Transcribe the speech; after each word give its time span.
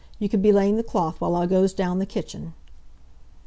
You 0.17 0.29
can 0.29 0.41
be 0.41 0.51
laying 0.51 0.77
the 0.77 0.83
cloth 0.83 1.21
while 1.21 1.35
I 1.35 1.45
goes 1.45 1.73
down 1.73 1.99
the 1.99 2.07
kitchen." 2.07 2.55